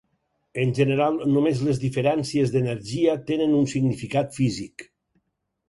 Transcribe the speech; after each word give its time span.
En 0.61 0.71
general 0.79 1.19
només 1.33 1.61
les 1.67 1.81
diferències 1.83 2.55
d'energia 2.57 3.15
tenen 3.29 3.55
un 3.61 3.71
significat 3.77 4.37
físic. 4.41 4.91